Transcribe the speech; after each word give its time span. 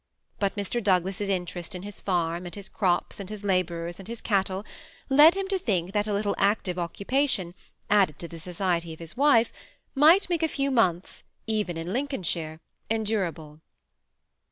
But 0.39 0.55
Mr. 0.55 0.83
Douglas's 0.83 1.29
interest 1.29 1.75
in 1.75 1.83
his 1.83 2.01
farm, 2.01 2.47
and 2.47 2.55
his 2.55 2.69
crops, 2.69 3.19
and 3.19 3.29
his 3.29 3.43
laborers, 3.45 3.99
and 3.99 4.07
his 4.07 4.19
cattle, 4.19 4.65
led 5.09 5.35
him 5.35 5.47
to 5.49 5.59
think 5.59 5.91
that 5.91 6.07
a 6.07 6.11
little 6.13 6.33
active 6.39 6.79
occupation, 6.79 7.53
added 7.87 8.17
to 8.17 8.27
the 8.27 8.39
society 8.39 8.93
of 8.93 8.99
his 8.99 9.15
wife, 9.15 9.53
might 9.93 10.27
make 10.27 10.41
a 10.41 10.47
few 10.47 10.71
months, 10.71 11.21
even 11.45 11.77
in 11.77 11.93
Lincolnshire, 11.93 12.59
en 12.89 13.03
durable. 13.03 13.59